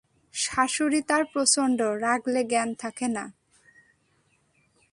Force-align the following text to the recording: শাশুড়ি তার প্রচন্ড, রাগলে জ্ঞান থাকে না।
শাশুড়ি 0.33 0.99
তার 1.09 1.23
প্রচন্ড, 1.25 1.79
রাগলে 1.81 2.41
জ্ঞান 2.43 2.69
থাকে 2.73 3.07
না। 3.07 3.25